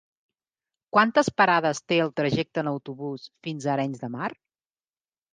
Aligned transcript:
Quantes 0.95 1.27
parades 1.41 1.81
té 1.91 1.99
el 2.05 2.09
trajecte 2.19 2.63
en 2.65 2.69
autobús 2.71 3.27
fins 3.49 3.67
a 3.67 3.71
Arenys 3.75 4.01
de 4.05 4.09
Mar? 4.15 4.31